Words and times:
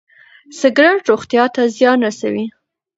سګرټ 0.59 0.99
روغتيا 1.09 1.43
ته 1.55 1.61
زيان 1.75 1.97
رسوي. 2.07 2.45